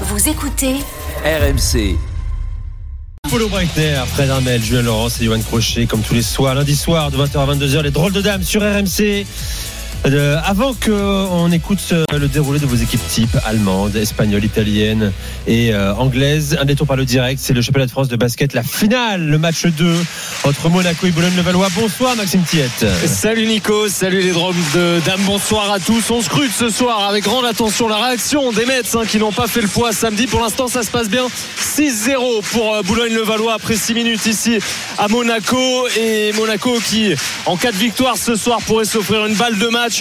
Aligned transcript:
Vous 0.00 0.28
écoutez 0.28 0.74
RMC. 1.24 1.96
Polo 3.30 3.48
Breitner, 3.48 4.02
Fred 4.12 4.28
Armel, 4.28 4.60
Julien 4.60 4.82
Laurence 4.82 5.20
et 5.20 5.24
Johan 5.24 5.38
Crochet, 5.40 5.86
comme 5.86 6.02
tous 6.02 6.14
les 6.14 6.22
soirs, 6.22 6.56
lundi 6.56 6.74
soir 6.74 7.12
de 7.12 7.16
20h 7.16 7.38
à 7.38 7.54
22h, 7.54 7.82
les 7.82 7.90
drôles 7.92 8.12
de 8.12 8.20
dames 8.20 8.42
sur 8.42 8.60
RMC. 8.60 9.24
Euh, 10.06 10.36
avant 10.44 10.74
qu'on 10.74 11.50
écoute 11.50 11.82
euh, 11.92 12.04
le 12.18 12.28
déroulé 12.28 12.58
de 12.58 12.66
vos 12.66 12.76
équipes 12.76 13.00
type 13.08 13.38
allemandes, 13.46 13.96
espagnoles, 13.96 14.44
italiennes 14.44 15.12
et 15.46 15.72
euh, 15.72 15.94
anglaises, 15.94 16.58
un 16.60 16.66
détour 16.66 16.86
par 16.86 16.96
le 16.96 17.06
direct, 17.06 17.40
c'est 17.42 17.54
le 17.54 17.62
championnat 17.62 17.86
de 17.86 17.90
France 17.90 18.08
de 18.08 18.16
basket, 18.16 18.52
la 18.52 18.62
finale, 18.62 19.24
le 19.24 19.38
match 19.38 19.64
2 19.64 19.96
entre 20.44 20.68
Monaco 20.68 21.06
et 21.06 21.10
Boulogne-le-Valois. 21.10 21.68
Bonsoir 21.74 22.16
Maxime 22.16 22.42
Tiette. 22.42 22.84
Salut 23.06 23.46
Nico, 23.46 23.88
salut 23.88 24.20
les 24.20 24.32
drôles 24.32 24.54
de 24.74 25.00
dames, 25.06 25.22
bonsoir 25.24 25.72
à 25.72 25.80
tous. 25.80 26.10
On 26.10 26.20
scrute 26.20 26.52
ce 26.52 26.68
soir 26.68 27.08
avec 27.08 27.24
grande 27.24 27.46
attention 27.46 27.88
la 27.88 27.96
réaction 27.96 28.52
des 28.52 28.66
Mets 28.66 28.82
hein, 28.94 29.06
qui 29.08 29.16
n'ont 29.16 29.32
pas 29.32 29.46
fait 29.46 29.62
le 29.62 29.68
poids 29.68 29.92
samedi. 29.92 30.26
Pour 30.26 30.42
l'instant, 30.42 30.68
ça 30.68 30.82
se 30.82 30.90
passe 30.90 31.08
bien. 31.08 31.28
6-0 31.78 32.42
pour 32.52 32.82
Boulogne-le-Valois 32.84 33.54
après 33.54 33.76
6 33.76 33.94
minutes 33.94 34.26
ici 34.26 34.58
à 34.98 35.08
Monaco. 35.08 35.88
Et 35.98 36.32
Monaco 36.34 36.78
qui, 36.84 37.14
en 37.46 37.56
cas 37.56 37.72
de 37.72 37.76
victoire 37.78 38.18
ce 38.18 38.34
soir, 38.34 38.58
pourrait 38.66 38.84
s'offrir 38.84 39.24
une 39.24 39.34
balle 39.34 39.58
de 39.58 39.68
match 39.68 39.93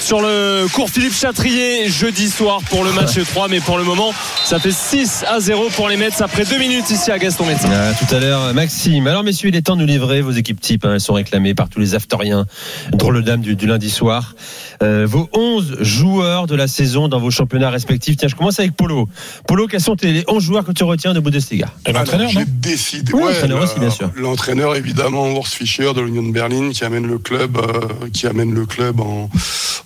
sur 0.00 0.20
le 0.20 0.66
cours 0.72 0.90
Philippe 0.90 1.14
Chatrier 1.14 1.88
jeudi 1.88 2.28
soir 2.28 2.60
pour 2.68 2.84
le 2.84 2.92
match 2.92 3.18
3 3.32 3.48
mais 3.48 3.60
pour 3.60 3.78
le 3.78 3.84
moment 3.84 4.12
ça 4.44 4.58
fait 4.58 4.72
6 4.72 5.24
à 5.28 5.40
0 5.40 5.68
pour 5.76 5.88
les 5.88 5.96
Mets 5.96 6.20
après 6.22 6.44
2 6.44 6.58
minutes 6.58 6.90
ici 6.90 7.10
à 7.10 7.18
Gaston 7.18 7.46
Médecin 7.46 7.68
Ah, 7.72 7.92
tout 7.94 8.14
à 8.14 8.18
l'heure, 8.20 8.54
Maxime. 8.54 9.06
Alors, 9.06 9.22
messieurs, 9.22 9.48
il 9.50 9.56
est 9.56 9.62
temps 9.62 9.76
de 9.76 9.80
nous 9.82 9.86
livrer 9.86 10.20
vos 10.22 10.30
équipes 10.30 10.60
types. 10.60 10.84
hein. 10.84 10.92
Elles 10.94 11.00
sont 11.00 11.12
réclamées 11.14 11.54
par 11.54 11.68
tous 11.68 11.80
les 11.80 11.94
afteriens, 11.94 12.46
drôles 12.92 13.16
de 13.16 13.20
dames 13.22 13.40
du, 13.40 13.56
du 13.56 13.66
lundi 13.66 13.90
soir. 13.90 14.34
Euh, 14.82 15.06
vos 15.08 15.28
11 15.32 15.78
joueurs 15.80 16.46
de 16.46 16.54
la 16.54 16.66
saison 16.68 17.08
dans 17.08 17.18
vos 17.20 17.30
championnats 17.30 17.70
respectifs. 17.70 18.16
Tiens, 18.16 18.28
je 18.28 18.34
commence 18.36 18.58
avec 18.60 18.74
Polo. 18.76 19.08
Polo, 19.46 19.66
quels 19.66 19.80
sont 19.80 19.96
tes 19.96 20.24
11 20.28 20.42
joueurs 20.42 20.64
que 20.64 20.72
tu 20.72 20.84
retiens 20.84 21.12
de 21.14 21.20
Bundesliga? 21.20 21.66
J'ai 22.30 22.44
décidé. 22.46 23.12
Oui, 23.12 23.22
ouais, 23.22 23.32
l'entraîneur 23.32 23.62
aussi, 23.62 23.78
bien 23.80 23.90
sûr. 23.90 24.10
L'entraîneur, 24.16 24.76
évidemment, 24.76 25.28
Urs 25.30 25.48
Fischer 25.48 25.92
de 25.94 26.00
l'Union 26.00 26.22
de 26.22 26.32
Berlin, 26.32 26.70
qui 26.72 26.84
amène 26.84 27.06
le 27.06 27.18
club, 27.18 27.56
euh, 27.58 28.06
qui 28.12 28.26
amène 28.26 28.54
le 28.54 28.66
club 28.66 29.00
en, 29.00 29.27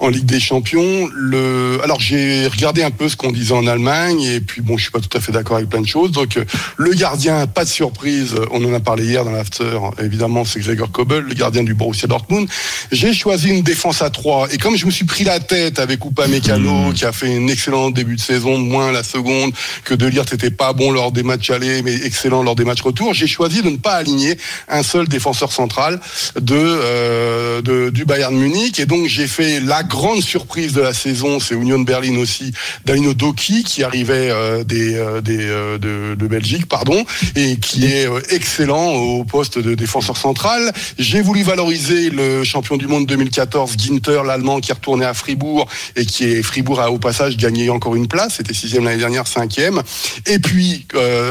en 0.01 0.09
Ligue 0.09 0.25
des 0.27 0.41
Champions. 0.41 1.09
Le, 1.15 1.79
alors, 1.85 2.01
j'ai 2.01 2.47
regardé 2.49 2.83
un 2.83 2.91
peu 2.91 3.09
ce 3.09 3.17
qu'on 3.17 3.31
disait 3.31 3.55
en 3.55 3.67
Allemagne, 3.67 4.21
et 4.23 4.41
puis 4.41 4.61
bon, 4.63 4.77
je 4.77 4.83
suis 4.85 4.91
pas 4.93 5.01
tout 5.01 5.17
à 5.17 5.21
fait 5.21 5.33
d'accord 5.33 5.57
avec 5.57 5.69
plein 5.69 5.81
de 5.81 5.87
choses. 5.87 6.11
Donc, 6.13 6.37
euh, 6.37 6.45
le 6.77 6.93
gardien, 6.95 7.47
pas 7.47 7.65
de 7.65 7.69
surprise, 7.71 8.35
on 8.51 8.65
en 8.65 8.75
a 8.75 8.81
parlé 8.81 9.05
hier 9.05 9.25
dans 9.25 9.31
l'after, 9.33 9.79
évidemment, 10.03 10.45
c'est 10.45 10.61
Gregor 10.61 10.91
Kobel, 10.91 11.25
le 11.25 11.35
gardien 11.35 11.63
du 11.63 11.75
Borussia 11.75 12.09
Dortmund. 12.09 12.49
J'ai 12.91 13.13
choisi 13.15 13.49
une 13.49 13.63
défense 13.63 14.03
à 14.03 14.11
3, 14.11 14.49
et 14.53 14.59
comme 14.59 14.77
je 14.77 14.87
me 14.87 14.91
suis 14.91 15.05
pris 15.05 15.25
la 15.25 15.41
tête 15.41 15.79
avec 15.79 16.05
Upamecano, 16.05 16.73
Mmh. 16.73 16.93
qui 16.95 17.05
a 17.05 17.13
fait 17.13 17.35
un 17.37 17.47
excellent 17.49 17.91
début 17.91 18.17
de 18.17 18.21
saison, 18.21 18.59
moins 18.59 18.93
la 18.93 19.03
seconde, 19.03 19.53
que 19.85 19.95
De 19.95 20.07
Ligt 20.07 20.33
n'était 20.33 20.51
pas 20.51 20.73
bon 20.73 20.91
lors 20.91 21.13
des 21.13 21.23
matchs 21.23 21.51
allés, 21.51 21.83
mais 21.83 21.95
excellent 22.05 22.43
lors 22.43 22.55
des 22.57 22.65
matchs 22.65 22.83
retour. 22.83 23.15
J'ai 23.15 23.27
choisi 23.27 23.63
de 23.63 23.71
ne 23.71 23.77
pas 23.77 23.93
aligner 23.95 24.37
un 24.69 24.83
seul 24.83 25.07
défenseur 25.09 25.53
central 25.53 26.01
de, 26.41 26.55
euh, 26.57 27.63
de- 27.63 27.91
du 27.91 28.05
Bayern 28.05 28.35
Munich. 28.35 28.79
Et 28.81 28.87
donc, 28.87 29.07
j'ai 29.07 29.27
fait 29.33 29.61
la 29.61 29.83
grande 29.83 30.21
surprise 30.21 30.75
de 30.75 30.83
la 30.83 30.93
saison, 30.93 31.41
c'est 31.41 31.55
Union 31.55 31.79
Berlin 31.79 32.19
aussi, 32.19 32.53
Danilo 32.85 33.15
Doki, 33.15 33.65
qui 33.65 33.83
arrivait 33.83 34.31
euh, 34.31 34.63
des, 34.63 34.95
euh, 34.95 35.23
des, 35.23 35.39
euh, 35.41 35.79
de, 35.79 36.15
de 36.15 36.27
Belgique, 36.27 36.67
pardon, 36.67 37.03
et 37.35 37.57
qui 37.57 37.87
est 37.87 38.07
excellent 38.29 38.91
au 38.91 39.25
poste 39.25 39.59
de 39.59 39.75
défenseur 39.75 40.19
central. 40.19 40.71
J'ai 40.99 41.23
voulu 41.23 41.43
valoriser 41.43 42.11
le 42.11 42.45
champion 42.45 42.77
du 42.77 42.87
monde 42.87 43.07
2014, 43.07 43.75
Ginter, 43.79 44.21
l'Allemand, 44.27 44.61
qui 44.61 44.71
est 44.71 44.75
retourné 44.75 45.07
à 45.07 45.15
Fribourg 45.15 45.67
et 45.97 46.05
qui 46.05 46.25
est 46.25 46.43
Fribourg 46.43 46.81
a 46.81 46.91
au 46.91 46.99
passage 46.99 47.39
gagné 47.39 47.71
encore 47.71 47.97
une 47.97 48.09
place. 48.09 48.35
C'était 48.37 48.55
sixième 48.55 48.85
l'année 48.85 48.99
dernière, 48.99 49.27
cinquième. 49.27 49.81
Et 50.27 50.39
puis 50.39 50.87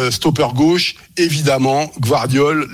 stopper 0.10 0.48
gauche, 0.56 0.96
évidemment, 1.22 1.92
Guardiol, 2.00 2.68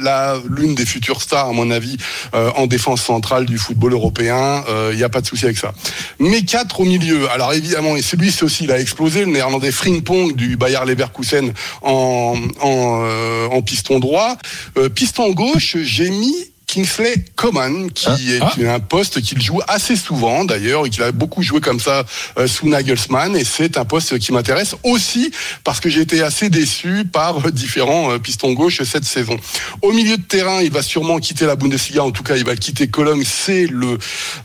l'une 0.50 0.76
des 0.76 0.86
futures 0.86 1.22
stars 1.22 1.50
à 1.50 1.54
mon 1.54 1.72
avis 1.72 1.98
euh, 2.34 2.52
en 2.56 2.68
défense 2.68 3.02
centrale 3.02 3.46
du 3.46 3.58
football 3.58 3.94
européen. 3.94 4.64
Il 4.92 4.98
n'y 4.98 5.04
a 5.04 5.10
pas 5.10 5.22
de 5.22 5.28
souci 5.28 5.46
avec 5.46 5.58
ça. 5.58 5.74
Mais 6.20 6.42
quatre 6.42 6.82
au 6.82 6.86
milieu. 6.86 7.30
Alors 7.30 7.54
évidemment, 7.54 7.96
et 7.96 8.02
celui 8.02 8.32
ci 8.32 8.44
aussi, 8.44 8.64
il 8.64 8.72
a 8.72 8.80
explosé. 8.80 9.26
Le 9.26 9.32
néerlandais 9.32 9.72
Frimpong 9.72 10.36
du 10.36 10.58
Bayer 10.58 10.80
Leverkusen 10.86 11.54
en, 11.82 12.36
en, 12.62 13.02
euh, 13.04 13.62
piston 13.62 14.00
droit. 14.00 14.38
Euh, 14.78 14.90
piston 14.90 15.32
gauche, 15.32 15.78
j'ai 15.82 16.10
mis 16.10 16.36
Kingsley 16.68 17.24
Coman, 17.36 17.90
qui 17.92 18.08
Ah. 18.42 18.54
est 18.60 18.68
un 18.68 18.80
poste 18.82 19.22
qu'il 19.22 19.42
joue 19.42 19.62
assez 19.70 19.96
souvent 19.96 20.44
d'ailleurs, 20.44 20.86
et 20.86 20.90
qu'il 20.90 21.02
a 21.02 21.14
beaucoup 21.14 21.42
joué 21.42 21.62
comme 21.62 21.80
ça 21.80 22.04
euh, 22.38 22.46
sous 22.46 22.68
Nagelsmann, 22.68 23.36
et 23.38 23.46
c'est 23.46 23.78
un 23.78 23.86
poste 23.86 24.20
qui 24.20 24.34
m'intéresse 24.34 24.76
aussi 24.84 25.32
parce 25.64 25.80
que 25.80 25.88
j'ai 25.90 26.02
été 26.02 26.22
assez 26.22 26.50
déçu 26.50 27.06
par 27.06 27.48
euh, 27.48 27.52
différents 27.52 28.12
euh, 28.12 28.20
pistons 28.20 28.52
gauche 28.52 28.82
cette 28.84 29.06
saison. 29.06 29.38
Au 29.82 29.94
milieu 29.94 30.18
de 30.18 30.22
terrain, 30.24 30.62
il 30.62 30.70
va 30.72 30.82
sûrement 30.82 31.20
quitter 31.20 31.46
la 31.46 31.56
Bundesliga, 31.56 32.04
en 32.04 32.12
tout 32.12 32.24
cas 32.24 32.36
il 32.36 32.44
va 32.44 32.56
quitter 32.58 32.88
Cologne, 32.90 33.24
c'est 33.26 33.66
le, 33.68 33.98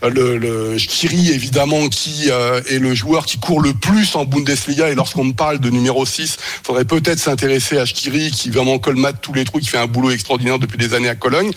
le, 0.09 0.37
le 0.37 0.79
Skiri 0.79 1.29
évidemment 1.31 1.89
qui 1.89 2.27
euh, 2.29 2.61
est 2.69 2.79
le 2.79 2.95
joueur 2.95 3.25
qui 3.25 3.37
court 3.37 3.59
le 3.61 3.73
plus 3.73 4.15
en 4.15 4.23
Bundesliga, 4.23 4.89
et 4.89 4.95
lorsqu'on 4.95 5.25
me 5.25 5.33
parle 5.33 5.59
de 5.59 5.69
numéro 5.69 6.05
6, 6.05 6.37
faudrait 6.63 6.85
peut-être 6.85 7.19
s'intéresser 7.19 7.77
à 7.79 7.85
Skiri 7.85 8.31
qui 8.31 8.49
vraiment 8.49 8.79
colmate 8.79 9.17
tous 9.21 9.33
les 9.33 9.43
trous, 9.43 9.59
qui 9.59 9.67
fait 9.67 9.77
un 9.77 9.87
boulot 9.87 10.11
extraordinaire 10.11 10.57
depuis 10.57 10.77
des 10.77 10.93
années 10.93 11.09
à 11.09 11.15
Cologne. 11.15 11.51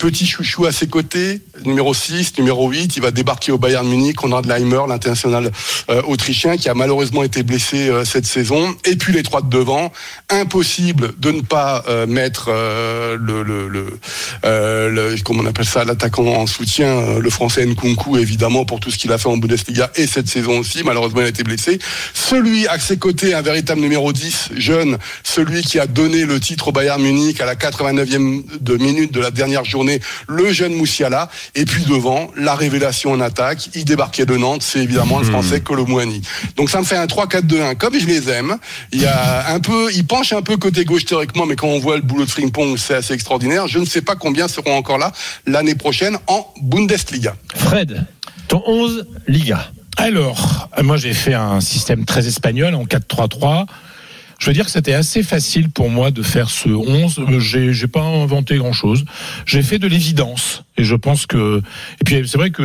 Petit 0.00 0.24
chouchou 0.26 0.64
à 0.64 0.72
ses 0.72 0.86
côtés, 0.86 1.42
numéro 1.66 1.92
6, 1.92 2.38
numéro 2.38 2.70
8, 2.70 2.96
il 2.96 3.02
va 3.02 3.10
débarquer 3.10 3.52
au 3.52 3.58
Bayern 3.58 3.86
Munich, 3.86 4.16
Konrad 4.16 4.46
Leimer, 4.46 4.80
l'international 4.88 5.50
euh, 5.90 6.00
autrichien, 6.08 6.56
qui 6.56 6.70
a 6.70 6.74
malheureusement 6.74 7.22
été 7.22 7.42
blessé 7.42 7.90
euh, 7.90 8.02
cette 8.06 8.24
saison. 8.24 8.74
Et 8.86 8.96
puis 8.96 9.12
les 9.12 9.22
trois 9.22 9.42
de 9.42 9.50
devant, 9.50 9.92
impossible 10.30 11.12
de 11.18 11.32
ne 11.32 11.42
pas 11.42 11.84
euh, 11.86 12.06
mettre 12.06 12.46
euh, 12.48 13.18
le, 13.20 13.42
le, 13.42 13.68
le, 13.68 13.98
euh, 14.46 14.88
le- 14.88 15.16
comment 15.22 15.42
on 15.42 15.46
appelle 15.46 15.66
ça, 15.66 15.84
l'attaquant 15.84 16.24
en 16.28 16.46
soutien, 16.46 16.86
euh, 16.86 17.18
le 17.20 17.28
français 17.28 17.66
Nkunku, 17.66 18.16
évidemment, 18.16 18.64
pour 18.64 18.80
tout 18.80 18.90
ce 18.90 18.96
qu'il 18.96 19.12
a 19.12 19.18
fait 19.18 19.28
en 19.28 19.36
Bundesliga 19.36 19.90
et 19.96 20.06
cette 20.06 20.28
saison 20.28 20.60
aussi. 20.60 20.82
Malheureusement, 20.82 21.20
il 21.20 21.26
a 21.26 21.28
été 21.28 21.42
blessé. 21.44 21.78
Celui 22.14 22.66
à 22.68 22.78
ses 22.78 22.96
côtés, 22.96 23.34
un 23.34 23.42
véritable 23.42 23.82
numéro 23.82 24.14
10, 24.14 24.52
jeune, 24.56 24.96
celui 25.24 25.60
qui 25.60 25.78
a 25.78 25.86
donné 25.86 26.24
le 26.24 26.40
titre 26.40 26.68
au 26.68 26.72
Bayern 26.72 27.02
Munich 27.02 27.38
à 27.42 27.44
la 27.44 27.54
89e 27.54 28.44
de 28.62 28.76
minute 28.78 29.12
de 29.12 29.20
la 29.20 29.30
dernière 29.30 29.66
journée, 29.66 29.89
le 30.28 30.52
jeune 30.52 30.74
Moussiala. 30.74 31.28
Et 31.54 31.64
puis 31.64 31.84
devant, 31.84 32.30
la 32.36 32.54
révélation 32.54 33.12
en 33.12 33.20
attaque. 33.20 33.70
Il 33.74 33.84
débarquait 33.84 34.26
de 34.26 34.36
Nantes, 34.36 34.62
c'est 34.62 34.80
évidemment 34.80 35.18
le 35.18 35.24
français 35.24 35.60
Colomouani. 35.60 36.22
Donc 36.56 36.70
ça 36.70 36.78
me 36.78 36.84
fait 36.84 36.96
un 36.96 37.06
3-4-2-1. 37.06 37.76
Comme 37.76 37.98
je 37.98 38.06
les 38.06 38.28
aime, 38.28 38.56
il 38.92 39.00
y 39.00 39.06
a 39.06 39.52
un 39.52 39.60
peu, 39.60 39.90
il 39.92 40.06
penche 40.06 40.32
un 40.32 40.42
peu 40.42 40.56
côté 40.56 40.84
gauche 40.84 41.04
théoriquement, 41.04 41.46
mais 41.46 41.56
quand 41.56 41.68
on 41.68 41.80
voit 41.80 41.96
le 41.96 42.02
boulot 42.02 42.24
de 42.24 42.30
Frimpong, 42.30 42.76
c'est 42.76 42.94
assez 42.94 43.14
extraordinaire. 43.14 43.66
Je 43.66 43.78
ne 43.78 43.84
sais 43.84 44.02
pas 44.02 44.14
combien 44.16 44.46
seront 44.48 44.76
encore 44.76 44.98
là 44.98 45.12
l'année 45.46 45.74
prochaine 45.74 46.18
en 46.26 46.46
Bundesliga. 46.62 47.34
Fred, 47.54 48.06
ton 48.48 48.62
11 48.66 49.06
Liga. 49.26 49.70
Alors, 49.96 50.68
moi 50.82 50.96
j'ai 50.96 51.12
fait 51.12 51.34
un 51.34 51.60
système 51.60 52.04
très 52.04 52.26
espagnol 52.26 52.74
en 52.74 52.84
4-3-3. 52.84 53.66
Je 54.40 54.46
veux 54.46 54.54
dire 54.54 54.64
que 54.64 54.70
c'était 54.70 54.94
assez 54.94 55.22
facile 55.22 55.68
pour 55.68 55.90
moi 55.90 56.10
de 56.10 56.22
faire 56.22 56.48
ce 56.48 56.70
11. 56.70 57.18
Euh, 57.18 57.40
J'ai, 57.40 57.74
j'ai 57.74 57.86
pas 57.86 58.00
inventé 58.00 58.56
grand 58.56 58.72
chose. 58.72 59.04
J'ai 59.44 59.62
fait 59.62 59.78
de 59.78 59.86
l'évidence. 59.86 60.64
Et 60.80 60.84
je 60.84 60.94
pense 60.94 61.26
que, 61.26 61.60
et 62.00 62.04
puis 62.04 62.26
c'est 62.26 62.38
vrai 62.38 62.50
que 62.50 62.62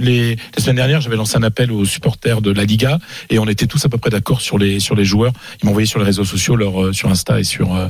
les, 0.00 0.34
la 0.34 0.62
semaine 0.62 0.74
dernière, 0.74 1.00
j'avais 1.00 1.14
lancé 1.14 1.36
un 1.36 1.44
appel 1.44 1.70
aux 1.70 1.84
supporters 1.84 2.42
de 2.42 2.50
la 2.50 2.64
Liga 2.64 2.98
et 3.30 3.38
on 3.38 3.46
était 3.46 3.68
tous 3.68 3.84
à 3.84 3.88
peu 3.88 3.98
près 3.98 4.10
d'accord 4.10 4.40
sur 4.40 4.58
les, 4.58 4.80
sur 4.80 4.96
les 4.96 5.04
joueurs. 5.04 5.32
Ils 5.62 5.66
m'ont 5.66 5.70
envoyé 5.70 5.86
sur 5.86 6.00
les 6.00 6.04
réseaux 6.04 6.24
sociaux, 6.24 6.56
leur, 6.56 6.86
euh, 6.86 6.92
sur 6.92 7.08
Insta 7.10 7.38
et 7.38 7.44
sur, 7.44 7.72
euh, 7.72 7.88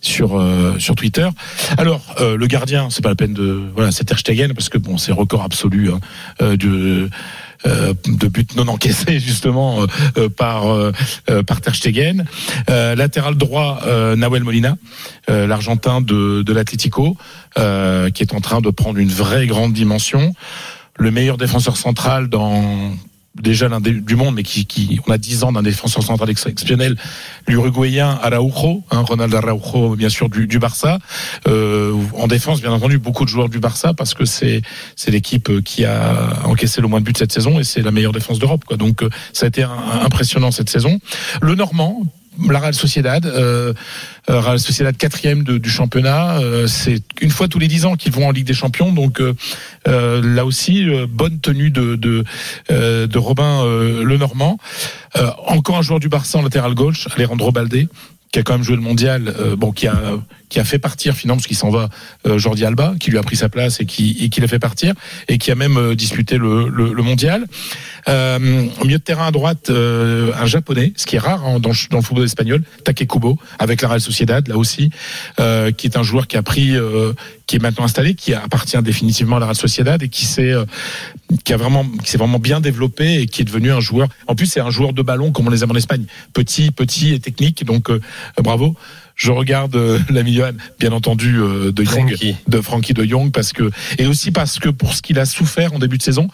sur, 0.00 0.42
sur 0.78 0.94
Twitter. 0.94 1.28
Alors, 1.76 2.02
euh, 2.20 2.38
le 2.38 2.46
gardien, 2.46 2.88
c'est 2.88 3.02
pas 3.02 3.10
la 3.10 3.14
peine 3.14 3.34
de, 3.34 3.60
voilà, 3.74 3.92
c'est 3.92 4.04
Ter 4.04 4.16
parce 4.54 4.70
que 4.70 4.78
bon, 4.78 4.96
c'est 4.96 5.12
record 5.12 5.42
absolu, 5.42 5.90
hein, 5.90 6.00
de, 6.56 7.10
de 7.64 8.28
buts 8.28 8.46
non 8.56 8.68
encaissés 8.68 9.18
justement 9.20 9.82
euh, 9.82 9.86
euh, 10.16 10.28
par 10.28 10.72
euh, 10.72 10.92
euh, 11.30 11.42
par 11.42 11.60
Ter 11.60 11.74
Stegen. 11.74 12.24
Euh, 12.70 12.94
latéral 12.94 13.36
droit 13.36 13.80
euh, 13.86 14.16
Nahuel 14.16 14.44
Molina, 14.44 14.76
euh, 15.30 15.46
l'Argentin 15.46 16.00
de 16.00 16.42
de 16.42 16.52
l'Atlético, 16.52 17.16
euh, 17.58 18.10
qui 18.10 18.22
est 18.22 18.34
en 18.34 18.40
train 18.40 18.60
de 18.60 18.70
prendre 18.70 18.98
une 18.98 19.10
vraie 19.10 19.46
grande 19.46 19.72
dimension. 19.72 20.34
Le 20.98 21.10
meilleur 21.10 21.38
défenseur 21.38 21.76
central 21.76 22.28
dans 22.28 22.92
déjà 23.40 23.68
l'un 23.68 23.80
des- 23.80 23.92
du 24.00 24.14
monde, 24.16 24.34
mais 24.34 24.42
qui, 24.42 24.66
qui 24.66 25.00
on 25.06 25.10
a 25.10 25.18
10 25.18 25.44
ans 25.44 25.52
d'un 25.52 25.62
défenseur 25.62 26.02
central 26.02 26.28
ex- 26.30 26.44
exceptionnel, 26.46 26.96
l'Uruguayen 27.48 28.18
Araujo, 28.22 28.82
hein, 28.90 29.00
Ronald 29.06 29.34
Araujo 29.34 29.96
bien 29.96 30.08
sûr 30.08 30.28
du, 30.28 30.58
Barça. 30.58 30.98
Euh, 31.48 31.94
en 32.14 32.26
défense, 32.26 32.60
bien 32.60 32.72
entendu, 32.72 32.98
beaucoup 32.98 33.24
de 33.24 33.30
joueurs 33.30 33.48
du 33.48 33.58
Barça 33.58 33.94
parce 33.94 34.14
que 34.14 34.24
c'est 34.24 34.62
c'est 34.96 35.10
l'équipe 35.10 35.62
qui 35.62 35.84
a 35.84 36.40
encaissé 36.44 36.80
le 36.80 36.88
moins 36.88 37.00
de 37.00 37.04
buts 37.06 37.12
cette 37.16 37.32
saison 37.32 37.58
et 37.58 37.64
c'est 37.64 37.82
la 37.82 37.90
meilleure 37.90 38.12
défense 38.12 38.38
d'Europe. 38.38 38.64
Quoi. 38.66 38.76
Donc 38.76 39.02
euh, 39.02 39.08
ça 39.32 39.46
a 39.46 39.48
été 39.48 39.62
impressionnant 39.62 40.50
cette 40.50 40.68
saison. 40.70 40.98
Le 41.40 41.54
Normand, 41.54 42.02
la 42.48 42.58
Real 42.58 42.74
Sociedad, 42.74 43.24
euh, 43.26 43.72
euh, 44.30 44.40
Real 44.40 44.58
Sociedad 44.58 44.96
quatrième 44.96 45.42
du 45.44 45.70
championnat. 45.70 46.38
Euh, 46.38 46.66
c'est 46.66 47.02
une 47.20 47.30
fois 47.30 47.48
tous 47.48 47.58
les 47.58 47.68
dix 47.68 47.84
ans 47.84 47.96
qu'ils 47.96 48.12
vont 48.12 48.26
en 48.26 48.30
Ligue 48.30 48.46
des 48.46 48.54
Champions, 48.54 48.92
donc 48.92 49.20
euh, 49.20 49.34
euh, 49.88 50.22
là 50.22 50.44
aussi 50.44 50.88
euh, 50.88 51.06
bonne 51.08 51.40
tenue 51.40 51.70
de 51.70 51.96
de, 51.96 52.24
de 52.70 53.18
Robin 53.18 53.64
Lenormand. 54.02 54.58
Euh, 55.16 55.30
encore 55.46 55.76
un 55.76 55.82
joueur 55.82 56.00
du 56.00 56.08
Barça 56.08 56.38
en 56.38 56.42
latéral 56.42 56.74
gauche, 56.74 57.06
Alejandro 57.14 57.52
Balde 57.52 57.88
qui 58.32 58.38
a 58.38 58.42
quand 58.42 58.54
même 58.54 58.62
joué 58.62 58.76
le 58.76 58.82
mondial, 58.82 59.34
euh, 59.38 59.56
bon, 59.56 59.72
qui 59.72 59.86
a 59.86 59.94
qui 60.48 60.58
a 60.58 60.64
fait 60.64 60.78
partir 60.78 61.14
finalement 61.14 61.36
parce 61.36 61.46
qu'il 61.46 61.56
s'en 61.56 61.68
va 61.68 61.90
euh, 62.26 62.38
Jordi 62.38 62.64
Alba, 62.64 62.94
qui 62.98 63.10
lui 63.10 63.18
a 63.18 63.22
pris 63.22 63.36
sa 63.36 63.50
place 63.50 63.80
et 63.80 63.84
qui 63.84 64.16
et 64.20 64.30
qui 64.30 64.40
l'a 64.40 64.48
fait 64.48 64.58
partir 64.58 64.94
et 65.28 65.36
qui 65.36 65.50
a 65.50 65.54
même 65.54 65.94
disputé 65.94 66.38
le, 66.38 66.68
le, 66.68 66.94
le 66.94 67.02
mondial. 67.02 67.44
Euh, 68.08 68.66
au 68.80 68.84
milieu 68.84 68.98
de 68.98 69.02
terrain 69.02 69.26
à 69.28 69.30
droite, 69.30 69.70
euh, 69.70 70.32
un 70.36 70.46
japonais, 70.46 70.92
ce 70.96 71.06
qui 71.06 71.16
est 71.16 71.20
rare 71.20 71.44
hein, 71.46 71.60
dans, 71.60 71.70
le- 71.70 72.00
football 72.02 72.24
espagnol, 72.24 72.62
Takekubo, 72.84 73.38
avec 73.58 73.80
la 73.82 73.88
Real 73.88 74.00
Sociedad, 74.00 74.46
là 74.48 74.56
aussi, 74.56 74.90
euh, 75.38 75.70
qui 75.70 75.86
est 75.86 75.96
un 75.96 76.02
joueur 76.02 76.26
qui 76.26 76.36
a 76.36 76.42
pris, 76.42 76.76
euh, 76.76 77.12
qui 77.46 77.56
est 77.56 77.58
maintenant 77.60 77.84
installé, 77.84 78.14
qui 78.14 78.34
appartient 78.34 78.80
définitivement 78.82 79.36
à 79.36 79.40
la 79.40 79.46
Real 79.46 79.56
Sociedad 79.56 80.02
et 80.02 80.08
qui 80.08 80.24
s'est, 80.24 80.50
euh, 80.52 80.64
qui 81.44 81.52
a 81.52 81.56
vraiment, 81.56 81.84
qui 82.02 82.10
s'est 82.10 82.18
vraiment 82.18 82.38
bien 82.40 82.60
développé 82.60 83.20
et 83.20 83.26
qui 83.26 83.42
est 83.42 83.44
devenu 83.44 83.70
un 83.70 83.80
joueur. 83.80 84.08
En 84.26 84.34
plus, 84.34 84.46
c'est 84.46 84.60
un 84.60 84.70
joueur 84.70 84.92
de 84.92 85.02
ballon 85.02 85.30
comme 85.30 85.46
on 85.46 85.50
les 85.50 85.62
aime 85.62 85.70
en 85.70 85.76
Espagne, 85.76 86.04
petit, 86.32 86.70
petit 86.72 87.12
et 87.14 87.20
technique. 87.20 87.64
Donc, 87.64 87.88
euh, 87.90 88.00
bravo. 88.42 88.74
Je 89.22 89.30
regarde 89.30 89.76
euh, 89.76 89.98
l'ami 90.10 90.34
Johan, 90.34 90.50
bien 90.80 90.90
entendu, 90.92 91.36
euh, 91.38 91.70
de 91.70 91.84
Young, 91.84 92.08
Frankie. 92.08 92.36
de 92.48 92.60
Frankie 92.60 92.92
de 92.94 93.04
Jong, 93.04 93.30
parce 93.30 93.52
que 93.52 93.70
et 93.98 94.06
aussi 94.06 94.32
parce 94.32 94.58
que 94.58 94.68
pour 94.68 94.94
ce 94.94 95.02
qu'il 95.02 95.18
a 95.20 95.26
souffert 95.26 95.72
en 95.74 95.78
début 95.78 95.96
de 95.98 96.02
saison, 96.02 96.26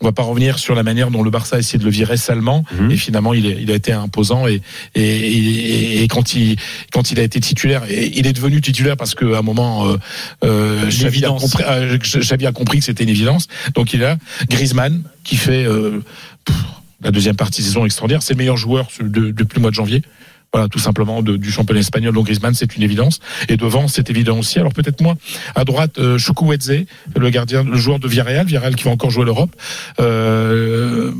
on 0.00 0.04
va 0.06 0.10
pas 0.12 0.24
revenir 0.24 0.58
sur 0.58 0.74
la 0.74 0.82
manière 0.82 1.10
dont 1.12 1.22
le 1.22 1.30
Barça 1.30 1.54
a 1.56 1.58
essayé 1.60 1.78
de 1.78 1.84
le 1.84 1.90
virer 1.90 2.16
salement 2.16 2.64
Mhm. 2.78 2.90
et 2.90 2.96
finalement 2.96 3.32
il, 3.34 3.46
est, 3.46 3.56
il 3.62 3.70
a 3.70 3.74
été 3.74 3.92
imposant 3.92 4.48
et, 4.48 4.60
et, 4.96 5.00
et, 5.02 6.02
et 6.02 6.08
quand 6.08 6.34
il 6.34 6.56
quand 6.92 7.12
il 7.12 7.20
a 7.20 7.22
été 7.22 7.38
titulaire 7.40 7.82
et 7.88 8.10
il 8.18 8.26
est 8.26 8.32
devenu 8.32 8.60
titulaire 8.60 8.96
parce 8.96 9.14
qu'à 9.14 9.38
un 9.38 9.42
moment 9.42 9.86
euh, 9.88 9.96
euh, 10.44 10.86
Xavi, 10.88 11.24
a 11.24 11.28
L'évidence. 11.28 11.42
compris, 11.42 11.64
euh, 11.68 11.98
Xavi 11.98 12.46
a 12.46 12.52
compris 12.52 12.78
que 12.80 12.84
c'était 12.84 13.04
une 13.04 13.10
évidence 13.10 13.46
donc 13.74 13.94
il 13.94 14.00
est 14.02 14.04
là 14.04 14.16
Griezmann 14.50 15.02
qui 15.22 15.36
fait 15.36 15.64
pff, 16.44 16.56
la 17.02 17.10
deuxième 17.12 17.36
partie 17.36 17.62
de 17.62 17.66
saison 17.66 17.84
extraordinaire 17.86 18.22
c'est 18.22 18.34
le 18.34 18.38
meilleur 18.38 18.56
joueur 18.56 18.88
de- 19.00 19.30
depuis 19.30 19.56
le 19.56 19.60
mois 19.62 19.70
de 19.70 19.76
janvier 19.76 20.02
voilà, 20.54 20.68
tout 20.68 20.78
simplement 20.78 21.20
du 21.20 21.50
championnat 21.50 21.80
espagnol. 21.80 22.14
Donc 22.14 22.26
Griezmann, 22.26 22.54
c'est 22.54 22.76
une 22.76 22.84
évidence. 22.84 23.18
Et 23.48 23.56
devant, 23.56 23.88
c'est 23.88 24.08
évident 24.08 24.38
aussi. 24.38 24.60
Alors 24.60 24.72
peut-être 24.72 25.00
moins 25.00 25.16
à 25.56 25.64
droite, 25.64 25.98
euh, 25.98 26.16
le 27.16 27.28
gardien, 27.30 27.64
le 27.64 27.76
joueur 27.76 27.98
de 27.98 28.06
Villarreal, 28.06 28.46
Villarreal 28.46 28.76
qui 28.76 28.84
va 28.84 28.92
encore 28.92 29.10
jouer 29.10 29.24
l'Europe. 29.24 29.50
Euh, 29.98 31.10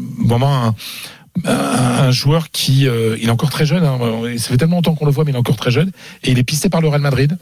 un 1.45 2.11
joueur 2.13 2.51
qui, 2.51 2.87
euh, 2.87 3.17
il 3.21 3.29
est 3.29 3.33
encore 3.33 3.51
très 3.51 3.67
jeune. 3.67 3.85
Hein, 3.85 3.99
ça 4.37 4.51
fait 4.51 4.57
tellement 4.57 4.77
longtemps 4.77 4.95
qu'on 4.95 5.07
le 5.07 5.11
voit, 5.11 5.25
mais 5.25 5.33
il 5.33 5.35
est 5.35 5.39
encore 5.39 5.57
très 5.57 5.71
jeune. 5.71 5.91
Et 6.23 6.31
il 6.31 6.39
est 6.39 6.45
pisté 6.45 6.69
par 6.69 6.81
le 6.81 6.89
Real 6.89 7.01
Madrid. 7.01 7.37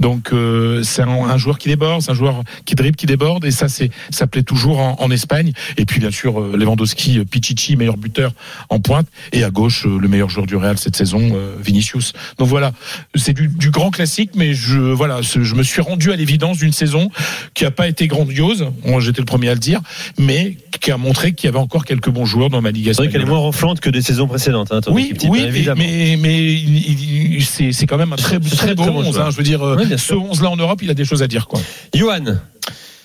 Donc 0.00 0.32
euh, 0.32 0.82
c'est 0.82 1.02
un, 1.02 1.08
un 1.08 1.36
joueur 1.38 1.58
qui 1.58 1.68
déborde, 1.68 2.02
c'est 2.02 2.10
un 2.10 2.14
joueur 2.14 2.42
qui 2.64 2.74
dribble, 2.74 2.96
qui 2.96 3.06
déborde. 3.06 3.44
Et 3.44 3.50
ça, 3.50 3.68
c'est 3.68 3.90
ça 4.10 4.26
plaît 4.26 4.42
toujours 4.42 4.80
en, 4.80 4.96
en 5.00 5.10
Espagne. 5.10 5.52
Et 5.76 5.86
puis 5.86 6.00
bien 6.00 6.10
sûr, 6.10 6.40
euh, 6.40 6.56
Lewandowski, 6.56 7.20
euh, 7.20 7.24
Pichichi, 7.24 7.76
meilleur 7.76 7.96
buteur 7.96 8.32
en 8.68 8.80
pointe. 8.80 9.06
Et 9.32 9.44
à 9.44 9.50
gauche, 9.50 9.86
euh, 9.86 9.98
le 9.98 10.08
meilleur 10.08 10.28
joueur 10.28 10.46
du 10.46 10.56
Real 10.56 10.76
cette 10.76 10.96
saison, 10.96 11.32
Vinicius. 11.60 12.12
Donc 12.38 12.48
voilà, 12.48 12.72
c'est 13.14 13.32
du, 13.32 13.48
du 13.48 13.70
grand 13.70 13.90
classique, 13.90 14.30
mais 14.34 14.54
je 14.54 14.78
voilà, 14.78 15.20
je 15.22 15.54
me 15.54 15.62
suis 15.62 15.80
rendu 15.80 16.12
à 16.12 16.16
l'évidence 16.16 16.58
d'une 16.58 16.72
saison 16.72 17.10
qui 17.54 17.64
a 17.64 17.70
pas 17.70 17.88
été 17.88 18.06
grandiose. 18.08 18.66
Bon, 18.84 19.00
J'étais 19.00 19.20
le 19.20 19.26
premier 19.26 19.48
à 19.48 19.54
le 19.54 19.60
dire, 19.60 19.80
mais 20.18 20.56
qui 20.80 20.90
a 20.90 20.96
montré 20.96 21.32
qu'il 21.32 21.46
y 21.46 21.48
avait 21.48 21.58
encore 21.58 21.84
quelques 21.84 22.10
bons 22.10 22.24
joueurs 22.24 22.50
dans 22.50 22.60
ma 22.60 22.70
ligue 22.70 22.88
espagnole. 22.88 23.12
Moins 23.36 23.44
renflante 23.46 23.80
que 23.80 23.90
des 23.90 24.02
saisons 24.02 24.26
précédentes. 24.26 24.72
Hein, 24.72 24.80
ton 24.80 24.92
Oui, 24.92 25.04
équipe 25.04 25.18
type, 25.18 25.30
oui, 25.30 25.40
mais, 25.42 25.48
évidemment. 25.48 25.82
mais, 25.84 26.16
mais 26.20 26.52
il- 26.52 27.36
il- 27.38 27.72
c'est 27.74 27.86
quand 27.86 27.96
même 27.98 28.12
un 28.12 28.16
très, 28.16 28.40
très, 28.40 28.74
bon 28.74 28.84
11. 28.88 29.14
joueur. 29.14 29.26
hein, 29.26 29.30
je 29.30 29.36
veux 29.36 29.42
dire, 29.42 29.62
Oui, 29.62 29.84
ce 29.90 29.96
sûr. 29.98 30.22
11 30.22 30.42
là 30.42 30.50
en 30.50 30.56
Europe, 30.56 30.80
il 30.82 30.90
a 30.90 30.94
des 30.94 31.04
choses 31.04 31.22
à 31.22 31.28
dire. 31.28 31.46
quoi. 31.46 31.60
Johan, 31.94 32.24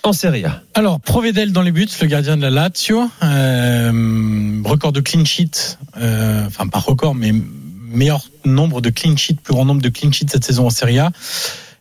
en 0.03 0.13
Serie 0.13 0.45
A. 0.45 0.61
Alors, 0.73 0.99
Provedel 0.99 1.51
dans 1.51 1.61
les 1.61 1.71
buts, 1.71 1.87
le 2.01 2.07
gardien 2.07 2.35
de 2.37 2.41
la 2.41 2.49
Lazio. 2.49 3.09
Euh, 3.23 4.61
record 4.63 4.91
de 4.91 4.99
clean 5.01 5.25
sheet. 5.25 5.77
euh, 6.01 6.45
enfin, 6.47 6.67
pas 6.67 6.79
record, 6.79 7.13
mais 7.15 7.33
meilleur 7.91 8.21
nombre 8.45 8.81
de 8.81 8.89
clean 8.89 9.15
sheet, 9.17 9.35
plus 9.43 9.53
grand 9.53 9.65
nombre 9.65 9.81
de 9.81 9.89
clean 9.89 10.11
sheet 10.11 10.27
cette 10.31 10.45
saison 10.45 10.65
en 10.67 10.69
Serie 10.69 10.99
A. 10.99 11.11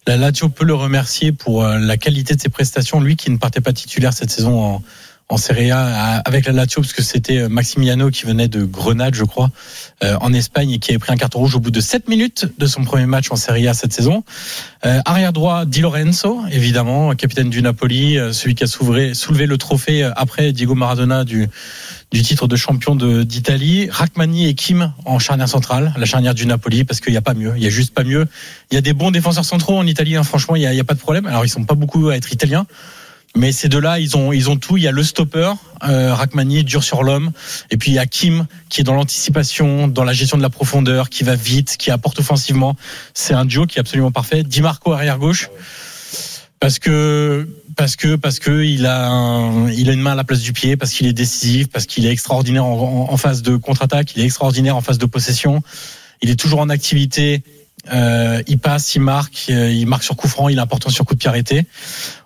La 0.07 0.17
Lazio 0.17 0.49
peut 0.49 0.65
le 0.65 0.75
remercier 0.75 1.31
pour 1.33 1.63
euh, 1.65 1.79
la 1.79 1.97
qualité 1.97 2.35
de 2.35 2.41
ses 2.41 2.49
prestations. 2.49 3.01
Lui 3.01 3.17
qui 3.17 3.31
ne 3.31 3.37
partait 3.37 3.61
pas 3.61 3.73
titulaire 3.73 4.13
cette 4.13 4.31
saison 4.31 4.61
en, 4.61 4.83
en 5.31 5.37
Serie 5.37 5.71
A 5.71 6.17
avec 6.25 6.47
la 6.47 6.53
Lazio, 6.53 6.83
parce 6.83 6.93
que 6.93 7.03
c'était 7.03 7.39
euh, 7.39 7.49
Maximiano 7.49 8.11
qui 8.11 8.27
venait 8.27 8.49
de 8.49 8.65
Grenade, 8.65 9.15
je 9.15 9.25
crois, 9.25 9.51
euh, 10.05 10.17
en 10.21 10.33
Espagne 10.33 10.73
et 10.73 10.79
qui 10.79 10.91
avait 10.91 10.99
pris 10.99 11.13
un 11.13 11.17
carton 11.17 11.39
rouge 11.39 11.57
au 11.57 11.61
bout 11.61 11.71
de 11.71 11.81
7 11.81 12.09
minutes 12.09 12.47
de 12.59 12.67
son 12.67 12.85
premier 12.85 13.07
match 13.07 13.31
en 13.31 13.37
Serie 13.37 13.67
A 13.69 13.75
cette 13.75 13.93
saison. 13.93 14.25
Euh, 14.87 14.99
arrière 15.05 15.35
droit, 15.35 15.67
Di 15.67 15.83
Lorenzo, 15.83 16.41
évidemment, 16.51 17.15
capitaine 17.15 17.51
du 17.51 17.61
Napoli, 17.61 18.19
euh, 18.19 18.33
celui 18.33 18.55
qui 18.55 18.65
a 18.65 18.67
soulevé, 18.67 19.47
le 19.47 19.59
trophée 19.59 20.05
euh, 20.05 20.11
après 20.17 20.53
Diego 20.53 20.75
Maradona 20.75 21.25
du, 21.25 21.49
du 22.13 22.23
titre 22.23 22.49
de 22.49 22.57
champion 22.57 22.97
d'Italie. 22.97 23.91
Rachmani 23.91 24.49
et 24.49 24.55
Kim 24.55 24.93
en 25.05 25.19
charnière 25.19 25.51
centrale, 25.51 25.93
la 25.99 26.07
charnière 26.07 26.35
du 26.35 26.47
Napoli, 26.47 26.85
parce 26.85 27.01
qu'il 27.01 27.13
n'y 27.13 27.19
a 27.19 27.23
pas 27.23 27.35
mieux. 27.35 27.53
Il 27.57 27.63
y 27.63 27.67
a 27.67 27.71
juste 27.71 27.93
pas 27.93 28.05
mieux. 28.05 28.27
Il 28.71 28.75
y 28.75 28.79
a 28.79 28.81
des 28.81 28.95
bons 28.95 29.11
défenseurs 29.11 29.45
centraux 29.45 29.77
en 29.77 29.87
Italie, 29.87 30.17
hein, 30.17 30.23
franchement, 30.23 30.57
il 30.57 30.67
n'y 30.67 30.81
a 30.81 30.85
pas 30.85 30.95
de 30.95 31.01
problème. 31.01 31.27
Alors, 31.27 31.45
ils 31.45 31.51
sont 31.51 31.65
pas 31.65 31.75
beaucoup 31.75 32.09
à 32.09 32.17
être 32.17 32.33
italiens. 32.33 32.67
Mais 33.37 33.53
ces 33.53 33.69
deux-là, 33.69 34.01
ils 34.01 34.17
ont, 34.17 34.33
ils 34.33 34.51
ont 34.51 34.57
tout. 34.57 34.77
Il 34.77 34.83
y 34.83 34.89
a 34.89 34.91
le 34.93 35.05
stopper, 35.05 35.53
euh, 35.89 36.13
Rachmani, 36.15 36.65
dur 36.65 36.83
sur 36.83 37.05
l'homme. 37.05 37.31
Et 37.71 37.77
puis 37.77 37.93
il 37.93 37.95
y 37.95 37.99
a 37.99 38.07
Kim, 38.07 38.47
qui 38.69 38.81
est 38.81 38.85
dans 38.85 38.95
l'anticipation, 38.95 39.87
dans 39.87 40.03
la 40.05 40.13
gestion 40.13 40.37
de 40.37 40.43
la 40.43 40.51
profondeur, 40.51 41.09
qui 41.11 41.23
va 41.23 41.37
vite, 41.37 41.77
qui 41.79 41.91
apporte 41.93 42.19
offensivement. 42.19 42.77
C'est 43.15 43.35
un 43.35 43.45
duo 43.45 43.67
qui 43.67 43.79
est 43.79 43.81
absolument 43.81 44.11
parfait. 44.11 44.43
Di 44.43 44.61
Marco 44.63 44.93
arrière 44.93 45.19
gauche. 45.19 45.49
Parce 46.59 46.79
que, 46.79 47.49
parce 47.77 47.97
que, 47.97 48.17
parce 48.17 48.39
que 48.39 48.63
il 48.65 48.85
a, 48.85 49.09
un- 49.09 49.71
il 49.71 49.89
a 49.89 49.93
une 49.95 50.03
main 50.03 50.13
à 50.13 50.15
la 50.17 50.25
place 50.25 50.41
du 50.41 50.53
pied, 50.53 50.77
parce 50.77 50.91
qu'il 50.93 51.07
est 51.07 51.13
décisif, 51.15 51.69
parce 51.69 51.87
qu'il 51.87 52.05
est 52.07 52.11
extraordinaire 52.11 52.65
en, 52.67 53.07
en- 53.09 53.13
en 53.13 53.17
phase 53.17 53.41
de 53.43 53.57
contre-attaque, 53.57 54.15
il 54.17 54.23
est 54.23 54.27
extraordinaire 54.27 54.77
en 54.77 54.83
phase 54.83 54.99
de 54.99 55.07
possession. 55.07 55.63
Il 56.21 56.29
est 56.31 56.37
toujours 56.39 56.61
en 56.61 56.69
activité. 56.69 57.43
Euh, 57.93 58.43
il 58.47 58.59
passe, 58.59 58.95
il 58.95 59.01
marque, 59.01 59.47
euh, 59.49 59.71
il 59.71 59.87
marque 59.87 60.03
sur 60.03 60.15
coup 60.17 60.29
franc, 60.29 60.49
il 60.49 60.59
est 60.59 60.61
important 60.61 60.91
sur 60.91 61.05
coup 61.05 61.15
de 61.15 61.19
pied 61.19 61.29
arrêté. 61.29 61.67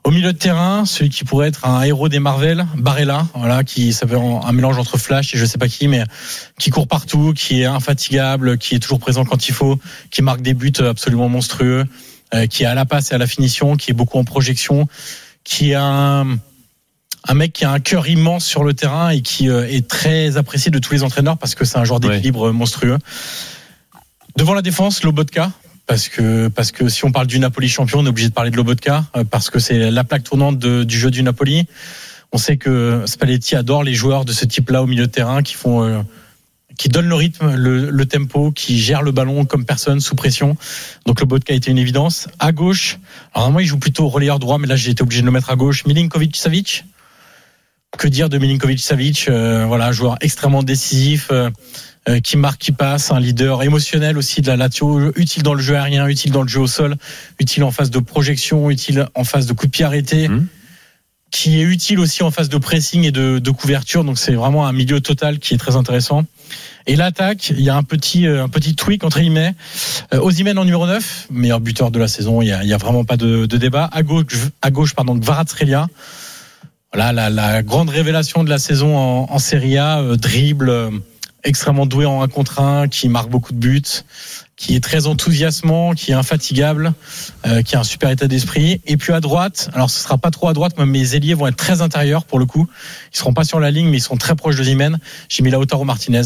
Au 0.03 0.11
milieu 0.11 0.33
de 0.33 0.39
terrain, 0.39 0.85
celui 0.85 1.11
qui 1.11 1.25
pourrait 1.25 1.49
être 1.49 1.67
un 1.67 1.83
héros 1.83 2.09
des 2.09 2.19
Marvel, 2.19 2.67
Barella, 2.77 3.27
voilà, 3.35 3.63
qui 3.63 3.93
ça 3.93 4.07
fait 4.07 4.17
un 4.17 4.53
mélange 4.53 4.79
entre 4.79 4.99
Flash 4.99 5.35
et 5.35 5.39
je 5.39 5.47
sais 5.47 5.59
pas 5.59 5.69
qui, 5.69 5.87
mais 5.89 6.05
qui 6.59 6.71
court 6.71 6.89
partout, 6.89 7.33
qui 7.35 7.63
est 7.63 7.67
infatigable, 7.67 8.59
qui 8.59 8.75
est 8.75 8.81
toujours 8.81 8.99
présent 8.99 9.25
quand 9.25 9.49
il 9.49 9.55
faut, 9.55 9.79
qui 10.11 10.23
marque 10.23 10.43
des 10.43 10.55
buts 10.55 10.73
absolument 10.81 11.29
monstrueux, 11.29 11.85
euh, 12.35 12.47
qui 12.47 12.65
est 12.65 12.67
à 12.67 12.75
la 12.75 12.85
passe 12.85 13.13
et 13.13 13.15
à 13.15 13.19
la 13.19 13.27
finition, 13.27 13.77
qui 13.77 13.93
est 13.93 13.95
beaucoup 13.95 14.19
en 14.19 14.25
projection, 14.25 14.89
qui 15.45 15.73
a 15.73 15.85
un, 15.85 16.39
un 17.29 17.35
mec 17.35 17.53
qui 17.53 17.65
a 17.65 17.71
un 17.71 17.81
cœur 17.81 18.09
immense 18.09 18.45
sur 18.45 18.65
le 18.65 18.75
terrain 18.75 19.11
et 19.11 19.23
qui 19.23 19.49
euh, 19.49 19.69
est 19.69 19.87
très 19.87 20.37
apprécié 20.37 20.71
de 20.71 20.79
tous 20.79 20.93
les 20.93 21.03
entraîneurs 21.05 21.39
parce 21.39 21.55
que 21.55 21.65
c'est 21.65 21.79
un 21.79 21.85
joueur 21.85 22.01
d'équilibre 22.01 22.51
monstrueux. 22.51 22.99
Devant 24.37 24.55
la 24.55 24.63
défense, 24.63 25.03
Lobotka. 25.03 25.53
Parce 25.87 26.09
que, 26.09 26.49
parce 26.49 26.73
que 26.73 26.89
si 26.89 27.05
on 27.05 27.13
parle 27.13 27.27
du 27.27 27.39
Napoli 27.39 27.69
champion, 27.69 27.99
on 27.99 28.07
est 28.07 28.09
obligé 28.09 28.29
de 28.31 28.35
parler 28.35 28.51
de 28.51 28.57
Lobotka, 28.57 29.05
euh, 29.17 29.25
parce 29.25 29.51
que 29.51 29.59
c'est 29.59 29.91
la 29.91 30.03
plaque 30.03 30.25
tournante 30.25 30.59
du 30.59 30.99
jeu 30.99 31.11
du 31.11 31.23
Napoli. 31.23 31.67
On 32.33 32.39
sait 32.39 32.57
que 32.57 33.03
Spalletti 33.07 33.55
adore 33.55 33.85
les 33.85 33.93
joueurs 33.93 34.25
de 34.25 34.33
ce 34.33 34.47
type-là 34.47 34.83
au 34.83 34.87
milieu 34.87 35.07
de 35.07 35.13
terrain 35.13 35.43
qui 35.43 35.53
font, 35.55 35.85
euh, 35.85 36.01
qui 36.79 36.89
donnent 36.89 37.09
le 37.09 37.15
rythme, 37.15 37.55
le, 37.55 38.07
tempo, 38.07 38.51
qui 38.51 38.81
gèrent 38.81 39.03
le 39.03 39.13
ballon 39.13 39.45
comme 39.45 39.67
personne 39.67 40.01
sous 40.01 40.15
pression. 40.15 40.57
Donc 41.05 41.21
Lobotka 41.21 41.53
été 41.53 41.71
une 41.71 41.79
évidence. 41.79 42.29
À 42.39 42.53
gauche, 42.53 42.99
alors 43.35 43.53
moi 43.53 43.63
il 43.63 43.67
joue 43.67 43.79
plutôt 43.79 44.09
relayeur 44.09 44.39
droit, 44.39 44.57
mais 44.59 44.67
là 44.67 44.77
j'ai 44.77 44.91
été 44.91 45.03
obligé 45.03 45.21
de 45.21 45.27
le 45.27 45.33
mettre 45.33 45.51
à 45.51 45.57
gauche. 45.57 45.85
Milinkovic 45.85 46.35
Savic. 46.35 46.87
Que 47.97 48.09
dire 48.09 48.29
de 48.29 48.39
Milinkovic 48.39 48.81
Savic 48.81 49.27
euh, 49.29 49.67
Voilà, 49.69 49.93
joueur 49.93 50.17
extrêmement 50.21 50.65
décisif. 50.65 51.29
euh, 51.31 51.51
qui 52.23 52.37
marque, 52.37 52.61
qui 52.61 52.73
passe, 52.73 53.11
un 53.11 53.21
leader 53.21 53.63
émotionnel 53.63 54.19
aussi 54.19 54.43
de 54.43 54.49
la 54.49 54.57
Lazio, 54.57 55.13
utile 55.17 55.43
dans 55.43 55.55
le 55.55 55.63
jeu 55.63 55.75
aérien, 55.77 56.07
utile 56.07 56.33
dans 56.33 56.43
le 56.43 56.49
jeu 56.49 56.61
au 56.61 56.67
sol, 56.67 56.97
utile 57.41 57.65
en 57.65 57.71
phase 57.71 57.91
de 57.91 57.99
projection, 57.99 58.71
utile 58.71 59.07
en 59.15 59.25
phase 59.25 59.47
de 59.47 59.53
coup 59.55 59.67
de 59.67 59.71
pied 59.71 59.85
arrêté, 59.85 60.29
Mhm. 60.29 60.47
qui 61.31 61.59
est 61.61 61.65
utile 61.65 61.99
aussi 61.99 62.23
en 62.23 62.31
phase 62.31 62.49
de 62.49 62.59
pressing 62.59 63.05
et 63.05 63.11
de, 63.11 63.39
de 63.39 63.51
couverture. 63.51 64.05
Donc 64.05 64.19
c'est 64.19 64.35
vraiment 64.35 64.67
un 64.67 64.73
milieu 64.73 65.01
total 65.01 65.39
qui 65.39 65.55
est 65.55 65.59
très 65.59 65.77
intéressant. 65.77 66.25
Et 66.87 66.97
l'attaque, 66.97 67.49
il 67.51 67.63
y 67.63 67.71
a 67.71 67.75
un 67.77 67.83
petit 67.83 68.27
euh, 68.27 68.45
un 68.45 68.49
petit 68.51 68.75
tweak 68.77 69.03
entre 69.03 69.19
guillemets. 69.19 69.55
Euh, 70.13 70.21
Osimhen 70.21 70.59
en 70.59 70.65
numéro 70.67 70.87
9, 70.87 71.29
meilleur 71.31 71.59
buteur 71.61 71.91
de 71.91 71.99
la 71.99 72.07
saison. 72.09 72.43
Il 72.43 72.49
y 72.49 72.53
a, 72.53 72.63
il 72.63 72.69
y 72.69 72.75
a 72.75 72.77
vraiment 72.77 73.05
pas 73.05 73.17
de, 73.17 73.47
de 73.47 73.57
débat. 73.57 73.89
À 73.91 74.03
gauche, 74.03 74.27
à 74.61 74.71
gauche 74.71 74.95
pardon, 74.95 75.19
Kvaratskhelia. 75.19 75.89
Voilà 76.93 77.13
la, 77.13 77.31
la 77.31 77.63
grande 77.63 77.89
révélation 77.91 78.45
de 78.45 78.51
la 78.51 78.59
saison 78.59 78.97
en, 78.97 79.27
en 79.33 79.39
Serie 79.39 79.79
A, 79.79 80.01
euh, 80.01 80.17
dribble. 80.17 80.91
Extrêmement 81.45 81.87
doué 81.87 82.07
en 82.07 82.23
un 82.23 82.29
contre 82.29 82.61
un, 82.61 82.89
qui 82.89 83.09
marque 83.09 83.29
beaucoup 83.31 83.53
de 83.53 83.59
buts, 83.59 83.83
qui 84.57 84.75
est 84.77 84.81
très 84.83 85.07
enthousiasmant, 85.07 85.93
qui 85.95 86.13
est 86.13 86.15
infatigable, 86.15 86.95
euh, 87.47 87.63
qui 87.63 87.77
a 87.77 87.81
un 87.81 87.85
super 87.85 88.11
état 88.11 88.27
d'esprit. 88.29 88.81
Et 88.87 88.97
puis 88.97 89.13
à 89.13 89.21
droite, 89.21 89.69
alors 89.75 89.91
ce 89.91 90.01
sera 90.01 90.17
pas 90.19 90.31
trop 90.31 90.49
à 90.49 90.53
droite, 90.53 90.75
mais 90.79 90.87
mes 90.87 91.15
ailiers 91.15 91.35
vont 91.35 91.47
être 91.47 91.57
très 91.57 91.83
intérieurs 91.83 92.25
pour 92.25 92.39
le 92.39 92.47
coup. 92.47 92.67
Ils 93.13 93.19
seront 93.19 93.35
pas 93.35 93.45
sur 93.45 93.61
la 93.61 93.71
ligne, 93.71 93.89
mais 93.89 93.99
ils 93.99 94.03
sont 94.03 94.17
très 94.17 94.35
proches 94.37 94.57
de 94.57 94.65
Zimen. 94.65 94.99
J'ai 95.29 95.43
mis 95.43 95.51
Lautaro 95.51 95.85
Martinez. 95.85 96.23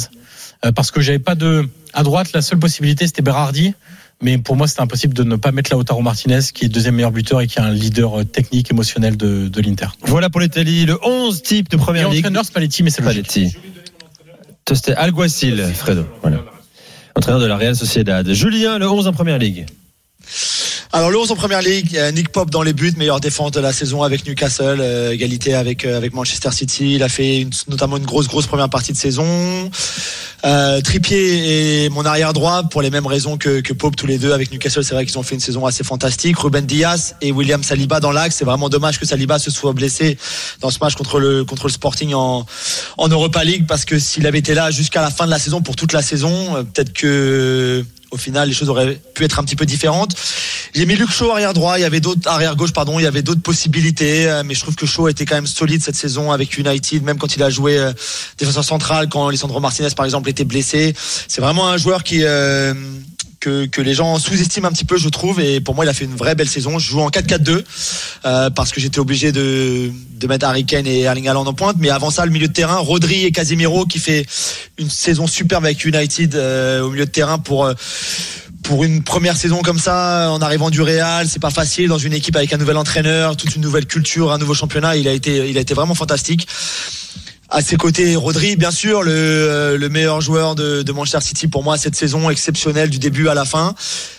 euh, 0.65 0.73
parce 0.73 0.91
que 0.91 1.01
j'avais 1.01 1.19
pas 1.19 1.35
de 1.35 1.69
à 1.95 2.03
droite. 2.03 2.33
La 2.33 2.43
seule 2.43 2.59
possibilité 2.59 3.07
c'était 3.07 3.23
Berardi. 3.23 3.75
Mais 4.21 4.37
pour 4.37 4.57
moi, 4.57 4.67
c'était 4.67 4.81
impossible 4.81 5.15
de 5.15 5.23
ne 5.23 5.37
pas 5.37 5.53
mettre 5.53 5.73
Lautaro 5.73 6.03
Martinez, 6.03 6.41
qui 6.53 6.65
est 6.65 6.69
deuxième 6.69 6.97
meilleur 6.97 7.13
buteur 7.13 7.41
et 7.41 7.47
qui 7.47 7.61
est 7.61 7.63
un 7.63 7.71
leader 7.71 8.19
euh, 8.21 8.25
technique, 8.25 8.69
émotionnel 8.69 9.17
de, 9.17 9.47
de 9.47 9.61
l'Inter. 9.61 9.87
Voilà 10.03 10.29
pour 10.29 10.41
l'Italie, 10.41 10.87
le 10.87 10.99
11 11.05 11.41
type 11.43 11.69
de 11.71 11.77
Et 11.77 11.79
première 11.79 12.09
ligue. 12.11 12.19
entraîneur, 12.27 12.45
Spalletti, 12.45 12.83
mais 12.83 12.91
c'est 12.91 13.03
logique. 13.03 13.57
C'était 14.75 14.95
Alguacil, 14.95 15.65
Fredo. 15.75 16.07
Voilà. 16.23 16.39
Entraîneur 17.15 17.41
de 17.41 17.47
la 17.47 17.57
Real 17.57 17.75
Sociedad. 17.75 18.31
Julien, 18.33 18.79
le 18.79 18.89
11 18.89 19.07
en 19.07 19.13
première 19.13 19.39
ligue. 19.39 19.67
Alors 20.91 21.11
le 21.11 21.19
11 21.19 21.31
en 21.33 21.37
première 21.37 21.61
ligue, 21.61 21.97
euh, 21.99 22.11
Nick 22.13 22.31
Pop 22.31 22.49
dans 22.51 22.63
les 22.63 22.73
buts, 22.73 22.95
meilleure 22.97 23.21
défense 23.21 23.51
de 23.51 23.61
la 23.61 23.75
saison 23.75 24.03
avec 24.03 24.27
Newcastle, 24.27 24.79
euh, 24.81 25.13
égalité 25.13 25.53
avec 25.55 25.85
euh, 25.85 25.99
avec 25.99 26.15
Manchester 26.15 26.51
City. 26.51 26.95
Il 26.95 27.03
a 27.03 27.11
fait 27.11 27.43
une- 27.43 27.51
notamment 27.69 27.99
une 27.99 28.07
grosse 28.07 28.27
grosse 28.27 28.47
première 28.47 28.71
partie 28.71 28.93
de 28.93 28.97
saison. 28.97 29.71
Euh, 30.47 30.81
Trippier 30.81 31.85
et 31.85 31.89
mon 31.91 32.07
arrière 32.07 32.33
droit 32.33 32.63
pour 32.63 32.81
les 32.81 32.89
mêmes 32.89 33.07
raisons 33.07 33.37
que, 33.37 33.61
que 33.61 33.75
Pope 33.75 33.97
tous 33.97 34.07
les 34.07 34.17
deux 34.17 34.33
avec 34.33 34.51
Newcastle. 34.51 34.83
C'est 34.83 34.95
vrai 34.95 35.05
qu'ils 35.05 35.19
ont 35.19 35.23
fait 35.23 35.35
une 35.35 35.41
saison 35.43 35.67
assez 35.67 35.85
fantastique. 35.85 36.39
Ruben 36.39 36.65
Diaz 36.65 37.17
et 37.21 37.33
William 37.33 37.63
Saliba 37.63 38.01
dans 38.01 38.13
l'axe. 38.13 38.37
C'est 38.37 38.45
vraiment 38.47 38.71
dommage 38.71 38.99
que 38.99 39.05
Saliba 39.05 39.39
se 39.39 39.51
soit 39.51 39.75
blessé 39.75 40.17
dans 40.61 40.71
ce 40.71 40.79
match 40.81 40.95
contre 40.95 41.19
le 41.21 41.45
contre 41.45 41.67
le 41.67 41.73
Sporting 41.73 42.15
en 42.15 42.47
en 42.97 43.09
Europa 43.09 43.45
League 43.45 43.67
parce 43.69 43.85
que 43.85 43.99
s'il 43.99 44.27
avait 44.27 44.39
été 44.39 44.55
là 44.55 44.71
jusqu'à 44.71 45.03
la 45.03 45.11
fin 45.11 45.27
de 45.27 45.31
la 45.31 45.39
saison 45.39 45.61
pour 45.61 45.77
toute 45.77 45.93
la 45.93 46.01
saison, 46.03 46.57
euh, 46.57 46.63
peut-être 46.63 46.95
que 46.95 47.85
au 48.11 48.17
final 48.17 48.49
les 48.49 48.55
choses 48.55 48.69
auraient 48.69 49.01
pu 49.15 49.25
être 49.25 49.39
un 49.39 49.45
petit 49.45 49.57
peu 49.57 49.67
différentes. 49.67 50.15
J'ai 50.75 50.87
mis 50.87 50.97
Luke 50.97 51.11
Shaw 51.11 51.31
arrière 51.31 51.55
droit, 51.55 51.79
il 51.79 51.83
y 51.83 51.85
avait 51.85 52.01
d'autres 52.01 52.29
arrière 52.29 52.57
gauche 52.57 52.73
pardon, 52.73 52.99
il 52.99 53.03
y 53.03 53.07
avait 53.07 53.23
d'autres 53.23 53.43
possibilités, 53.43 54.29
euh, 54.29 54.43
mais 54.45 54.55
je 54.55 54.61
trouve 54.61 54.77
que 54.77 54.87
Shaw 54.87 55.09
était 55.09 55.25
quand 55.25 55.35
même 55.35 55.47
solide 55.47 55.83
cette 55.83 55.97
saison 55.97 56.33
avec 56.33 56.57
United, 56.57 57.03
même 57.03 57.19
quand 57.19 57.37
il 57.37 57.43
a 57.43 57.51
joué 57.51 57.79
euh, 57.79 57.93
défenseur 58.39 58.65
central, 58.65 59.09
quand 59.09 59.29
Lisandro 59.29 59.61
Martinez 59.61 59.91
par 59.97 60.05
exemple 60.05 60.29
était 60.29 60.45
blessé. 60.45 60.95
C'est 60.97 61.41
vraiment 61.41 61.69
un 61.69 61.77
joueur 61.77 62.03
qui 62.03 62.21
euh, 62.23 62.75
que, 63.41 63.81
les 63.81 63.95
gens 63.95 64.19
sous-estiment 64.19 64.69
un 64.69 64.73
petit 64.73 64.85
peu, 64.85 64.97
je 64.97 65.09
trouve. 65.09 65.41
Et 65.41 65.61
pour 65.61 65.75
moi, 65.75 65.85
il 65.85 65.89
a 65.89 65.95
fait 65.95 66.05
une 66.05 66.17
vraie 66.17 66.35
belle 66.35 66.49
saison. 66.49 66.79
Je 66.79 66.89
joue 66.89 67.01
en 67.01 67.09
4-4-2 67.09 67.65
euh, 68.25 68.51
parce 68.51 68.73
que 68.73 68.81
j'étais 68.81 68.99
obligé 68.99 69.33
de, 69.33 69.91
de 70.19 70.27
mettre 70.27 70.47
Harry 70.47 70.65
Kane 70.65 70.87
et 70.87 71.01
Erling 71.03 71.29
Haaland 71.29 71.47
en 71.47 71.55
pointe. 71.55 71.77
Mais 71.79 71.91
avant 71.91 72.11
ça, 72.11 72.25
le 72.25 72.33
milieu 72.33 72.49
de 72.49 72.53
terrain, 72.53 72.77
Rodri 72.77 73.25
et 73.25 73.33
Casemiro 73.33 73.87
qui 73.87 73.99
fait 73.99 74.27
une 74.79 74.91
saison 74.91 75.27
superbe 75.27 75.65
avec 75.65 75.85
United 75.85 76.35
euh, 76.35 76.83
au 76.83 76.91
milieu 76.91 77.07
de 77.07 77.11
terrain 77.11 77.39
pour 77.39 77.65
euh, 77.65 77.75
pour 78.63 78.85
une 78.85 79.03
première 79.03 79.37
saison 79.37 79.63
comme 79.63 79.79
ça, 79.79 80.31
en 80.31 80.43
arrivant 80.43 80.69
du 80.69 80.83
Real, 80.83 81.27
c'est 81.27 81.41
pas 81.41 81.49
facile 81.49 81.89
dans 81.89 81.97
une 81.97 82.13
équipe 82.13 82.37
avec 82.37 82.53
un 82.53 82.59
nouvel 82.59 82.77
entraîneur, 82.77 83.35
toute 83.35 83.57
une 83.57 83.63
nouvelle 83.63 83.87
culture, 83.87 84.31
un 84.31 84.37
nouveau 84.37 84.53
championnat. 84.53 84.97
Il 84.97 85.09
a 85.09 85.13
été, 85.13 85.49
il 85.49 85.57
a 85.57 85.61
été 85.61 85.73
vraiment 85.73 85.95
fantastique. 85.95 86.47
À 87.51 87.63
ses 87.63 87.77
côtés, 87.79 88.15
Rodri, 88.15 88.57
bien 88.57 88.71
sûr, 88.71 89.03
le, 89.03 89.11
euh, 89.11 89.79
le 89.79 89.89
meilleur 89.89 90.21
joueur 90.21 90.55
de, 90.55 90.83
de 90.83 90.93
Manchester 90.93 91.21
City 91.23 91.49
pour 91.49 91.65
moi 91.65 91.79
cette 91.79 91.97
saison 91.97 92.29
exceptionnelle 92.29 92.91
du 92.91 92.99
début 92.99 93.29
à 93.29 93.35
la 93.35 93.47
fin. 93.47 93.75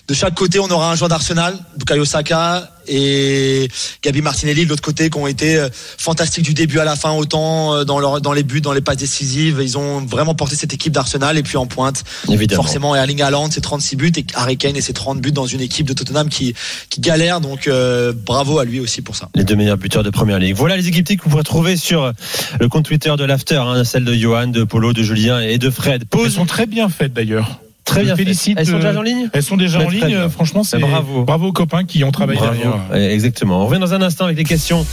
De 0.09 0.15
chaque 0.15 0.33
côté, 0.33 0.59
on 0.59 0.67
aura 0.71 0.91
un 0.91 0.95
joueur 0.95 1.07
d'Arsenal, 1.07 1.55
Bukayo 1.77 2.03
Saka 2.03 2.67
et 2.87 3.67
Gabi 4.01 4.23
Martinelli 4.23 4.65
de 4.65 4.69
l'autre 4.69 4.81
côté, 4.81 5.11
qui 5.11 5.17
ont 5.19 5.27
été 5.27 5.55
euh, 5.55 5.69
fantastiques 5.71 6.45
du 6.45 6.55
début 6.55 6.79
à 6.79 6.83
la 6.83 6.95
fin, 6.95 7.11
autant 7.11 7.75
euh, 7.75 7.83
dans, 7.83 7.99
leur, 7.99 8.19
dans 8.19 8.33
les 8.33 8.41
buts, 8.41 8.59
dans 8.59 8.73
les 8.73 8.81
passes 8.81 8.97
décisives. 8.97 9.59
Ils 9.61 9.77
ont 9.77 10.03
vraiment 10.03 10.33
porté 10.33 10.55
cette 10.55 10.73
équipe 10.73 10.93
d'Arsenal 10.93 11.37
et 11.37 11.43
puis 11.43 11.57
en 11.57 11.67
pointe, 11.67 12.03
Évidemment. 12.27 12.63
forcément 12.63 12.95
Erling 12.95 13.21
Haaland, 13.21 13.51
ses 13.51 13.61
36 13.61 13.95
buts 13.97 14.11
et 14.17 14.25
Harry 14.33 14.57
Kane 14.57 14.75
et 14.75 14.81
ses 14.81 14.93
30 14.93 15.21
buts 15.21 15.31
dans 15.31 15.45
une 15.45 15.61
équipe 15.61 15.85
de 15.85 15.93
Tottenham 15.93 16.27
qui, 16.27 16.55
qui 16.89 17.01
galère. 17.01 17.39
Donc 17.39 17.67
euh, 17.67 18.11
bravo 18.11 18.57
à 18.57 18.65
lui 18.65 18.79
aussi 18.79 19.03
pour 19.03 19.15
ça. 19.15 19.29
Les 19.35 19.43
deux 19.43 19.55
meilleurs 19.55 19.77
buteurs 19.77 20.01
de 20.01 20.09
première 20.09 20.39
ligue. 20.39 20.55
Voilà 20.55 20.75
les 20.75 20.87
équipes 20.87 21.05
que 21.05 21.23
vous 21.23 21.29
pourrez 21.29 21.43
trouver 21.43 21.77
sur 21.77 22.13
le 22.59 22.67
compte 22.67 22.85
Twitter 22.85 23.13
de 23.15 23.25
l'After, 23.25 23.57
hein, 23.57 23.83
celle 23.83 24.05
de 24.05 24.15
Johan, 24.15 24.47
de 24.47 24.63
Polo, 24.63 24.91
de 24.91 25.03
Julien 25.03 25.39
et 25.39 25.59
de 25.59 25.69
Fred. 25.69 26.01
Elles 26.01 26.07
Pause 26.07 26.33
sont 26.33 26.47
très 26.47 26.65
bien 26.65 26.89
faites 26.89 27.13
d'ailleurs. 27.13 27.59
Très 27.89 28.03
bien. 28.03 28.15
félicite, 28.15 28.57
Elles 28.59 28.65
sont 28.65 28.73
euh, 28.75 28.77
déjà 28.77 28.99
en 28.99 29.01
ligne 29.01 29.29
Elles 29.33 29.43
sont 29.43 29.57
déjà 29.57 29.79
en 29.79 29.85
très 29.85 29.95
ligne. 30.07 30.15
euh, 30.15 30.29
Franchement, 30.29 30.63
c'est 30.63 30.79
Bravo. 30.79 31.23
bravo 31.23 31.47
aux 31.47 31.51
copains 31.53 31.83
qui 31.83 32.03
ont 32.03 32.11
travaillé 32.11 32.39
derrière. 32.39 32.79
Ouais, 32.91 33.13
Exactement. 33.13 33.61
On 33.63 33.67
revient 33.67 33.79
dans 33.81 33.93
un 33.93 34.01
instant 34.01 34.25
avec 34.25 34.37
les 34.37 34.43
questions 34.43 34.85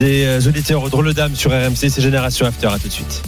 des 0.00 0.24
euh, 0.24 0.40
auditeurs 0.48 0.82
au 0.82 0.88
drôle 0.88 1.12
dame 1.14 1.34
sur 1.34 1.50
RMC. 1.50 1.74
C'est 1.88 2.00
Génération 2.02 2.46
After. 2.46 2.66
À 2.68 2.78
tout 2.78 2.88
de 2.88 2.92
suite. 2.92 3.22